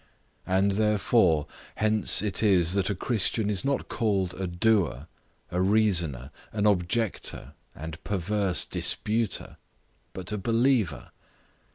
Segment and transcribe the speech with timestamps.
[0.47, 1.45] And therefore,
[1.75, 5.05] hence it is that a Christian is not called a doer,
[5.51, 9.57] a reasoner, an objector, and perverse disputer,
[10.13, 11.11] but a believer.